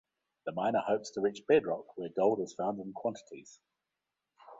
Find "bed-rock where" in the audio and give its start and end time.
1.47-2.09